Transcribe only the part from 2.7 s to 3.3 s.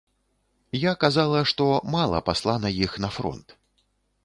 іх на